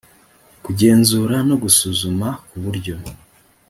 [0.63, 2.95] kugenzura no gusuzuma ku buryo